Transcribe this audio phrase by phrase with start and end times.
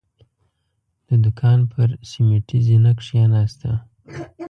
[1.07, 3.71] د دوکان پر سيميټي زينه کېناسته.